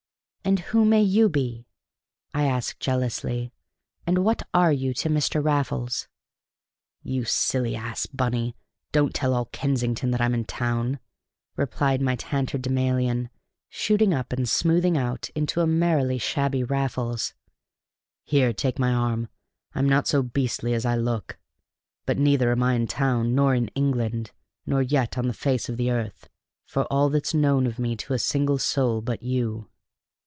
[0.43, 1.65] "And who may you be?"
[2.33, 3.53] I asked jealously.
[4.07, 5.41] "And what are you to Mr.
[5.41, 6.07] Raffles?"
[7.03, 8.57] "You silly ass, Bunny,
[8.91, 10.99] don't tell all Kensington that I'm in town!"
[11.55, 13.29] replied my tatterdemalion,
[13.69, 17.33] shooting up and smoothing out into a merely shabby Raffles.
[18.25, 19.29] "Here, take my arm
[19.73, 21.37] I'm not so beastly as I look.
[22.05, 24.31] But neither am I in town, nor in England,
[24.65, 26.27] nor yet on the face of the earth,
[26.65, 29.67] for all that's known of me to a single soul but you."